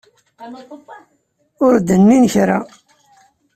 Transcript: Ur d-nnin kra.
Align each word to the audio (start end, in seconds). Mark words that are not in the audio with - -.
Ur 1.65 1.73
d-nnin 1.87 2.23
kra. 2.33 2.59